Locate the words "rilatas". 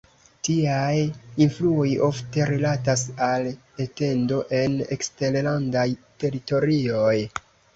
2.51-3.03